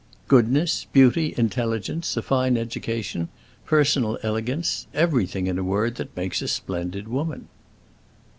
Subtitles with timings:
[0.27, 3.29] "Goodness, beauty, intelligence, a fine education,
[3.67, 7.49] personal elegance—everything, in a word, that makes a splendid woman."